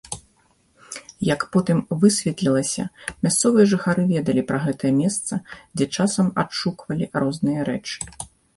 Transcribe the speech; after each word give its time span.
Як 1.33 1.41
потым 1.55 1.77
высветлілася, 2.03 2.85
мясцовыя 3.27 3.65
жыхары 3.75 4.03
ведалі 4.13 4.41
пра 4.49 4.59
гэта 4.65 4.85
месца, 5.01 5.33
дзе 5.77 5.85
часам 6.01 6.35
адшуквалі 6.45 7.05
розныя 7.23 7.59
рэчы. 7.73 7.99